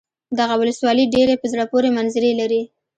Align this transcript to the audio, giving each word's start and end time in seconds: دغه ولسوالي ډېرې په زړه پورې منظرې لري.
دغه 0.39 0.55
ولسوالي 0.61 1.03
ډېرې 1.13 1.35
په 1.41 1.47
زړه 1.53 1.63
پورې 1.71 1.89
منظرې 1.97 2.31
لري. 2.39 2.61